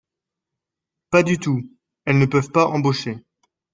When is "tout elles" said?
1.37-2.17